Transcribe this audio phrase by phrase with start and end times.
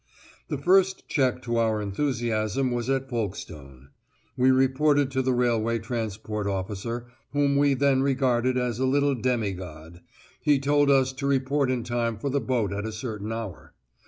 [0.47, 3.89] The first check to our enthusiasm was at Folkestone.
[4.35, 9.51] We reported to the railway transport officer, whom we then regarded as a little demi
[9.53, 10.01] god;
[10.41, 13.75] he told us to report in time for the boat at a certain hour.